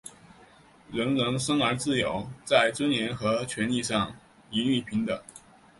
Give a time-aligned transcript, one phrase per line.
[0.91, 4.15] 人人生而自由,在尊严和权利上
[4.49, 5.21] 一律平等。